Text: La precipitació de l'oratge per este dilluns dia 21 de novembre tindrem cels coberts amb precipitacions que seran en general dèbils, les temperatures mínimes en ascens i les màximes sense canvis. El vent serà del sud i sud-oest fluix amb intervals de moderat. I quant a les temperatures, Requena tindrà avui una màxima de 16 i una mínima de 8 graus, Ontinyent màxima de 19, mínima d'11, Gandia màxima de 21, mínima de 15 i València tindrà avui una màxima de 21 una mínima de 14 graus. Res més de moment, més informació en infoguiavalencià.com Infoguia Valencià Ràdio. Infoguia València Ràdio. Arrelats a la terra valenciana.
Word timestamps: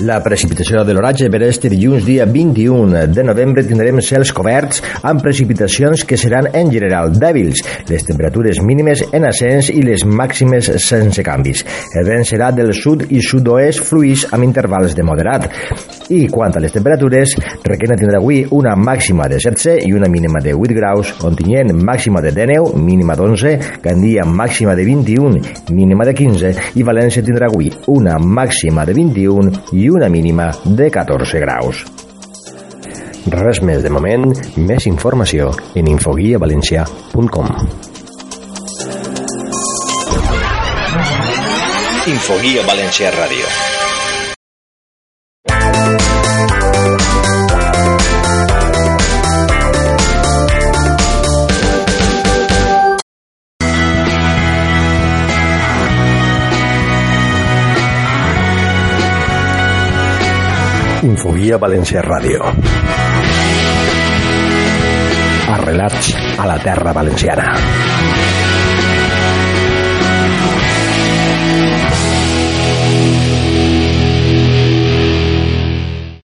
La 0.00 0.22
precipitació 0.24 0.80
de 0.86 0.94
l'oratge 0.96 1.26
per 1.28 1.42
este 1.44 1.68
dilluns 1.68 2.06
dia 2.06 2.24
21 2.24 3.02
de 3.12 3.22
novembre 3.26 3.60
tindrem 3.68 3.98
cels 4.00 4.30
coberts 4.32 4.80
amb 5.04 5.20
precipitacions 5.20 6.06
que 6.08 6.16
seran 6.16 6.46
en 6.56 6.70
general 6.72 7.10
dèbils, 7.12 7.60
les 7.90 8.06
temperatures 8.08 8.62
mínimes 8.64 9.02
en 9.12 9.26
ascens 9.28 9.68
i 9.68 9.82
les 9.84 10.06
màximes 10.08 10.70
sense 10.80 11.24
canvis. 11.26 11.66
El 11.92 12.06
vent 12.08 12.24
serà 12.24 12.48
del 12.56 12.72
sud 12.72 13.04
i 13.12 13.20
sud-oest 13.20 13.82
fluix 13.90 14.24
amb 14.32 14.46
intervals 14.46 14.96
de 14.96 15.04
moderat. 15.04 15.50
I 16.10 16.22
quant 16.32 16.56
a 16.56 16.62
les 16.64 16.72
temperatures, 16.72 17.36
Requena 17.66 17.98
tindrà 18.00 18.22
avui 18.22 18.40
una 18.56 18.72
màxima 18.80 19.28
de 19.28 19.36
16 19.36 19.84
i 19.84 19.92
una 19.92 20.08
mínima 20.08 20.40
de 20.40 20.56
8 20.56 20.78
graus, 20.80 21.12
Ontinyent 21.28 21.74
màxima 21.76 22.24
de 22.24 22.32
19, 22.32 22.80
mínima 22.80 23.18
d'11, 23.20 23.82
Gandia 23.84 24.24
màxima 24.24 24.74
de 24.74 24.88
21, 24.88 25.44
mínima 25.76 26.08
de 26.08 26.16
15 26.16 26.54
i 26.80 26.88
València 26.88 27.22
tindrà 27.26 27.52
avui 27.52 27.68
una 27.92 28.16
màxima 28.18 28.88
de 28.88 28.96
21 28.96 29.52
una 29.90 30.08
mínima 30.08 30.50
de 30.64 30.90
14 30.90 31.40
graus. 31.40 31.84
Res 33.26 33.60
més 33.62 33.82
de 33.84 33.90
moment, 33.92 34.30
més 34.56 34.86
informació 34.88 35.50
en 35.76 35.88
infoguiavalencià.com 35.92 37.50
Infoguia 42.10 42.62
Valencià 42.66 43.10
Ràdio. 43.12 43.44
Infoguia 61.00 61.56
València 61.56 62.02
Ràdio. 62.04 62.50
Arrelats 65.54 66.10
a 66.36 66.48
la 66.50 66.58
terra 66.60 66.92
valenciana. 66.92 67.46